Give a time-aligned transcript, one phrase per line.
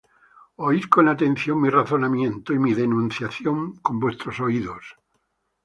[0.67, 4.83] Oid con atención mi razonamiento, Y mi denunciación con vuestros oídos.